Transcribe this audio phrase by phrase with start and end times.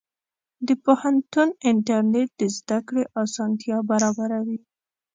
[0.67, 4.59] د پوهنتون انټرنېټ د زده کړې اسانتیا برابروي.